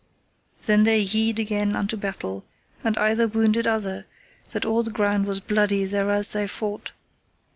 Then 0.65 0.83
they 0.83 0.97
yede 0.99 1.37
again 1.37 1.75
unto 1.75 1.95
battle, 1.95 2.43
and 2.83 2.97
either 2.97 3.27
wounded 3.27 3.67
other, 3.67 4.07
that 4.49 4.65
all 4.65 4.81
the 4.81 4.89
ground 4.89 5.27
was 5.27 5.39
bloody 5.39 5.85
thereas 5.85 6.29
they 6.29 6.47
fought. 6.47 6.91